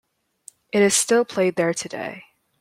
It 0.73 0.81
is 0.81 0.95
still 0.95 1.25
played 1.25 1.57
there 1.57 1.75
today. 1.75 2.23